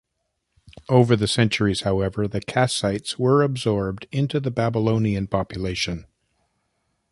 [0.89, 6.07] Over the centuries, however, the Kassites were absorbed into the Babylonian population.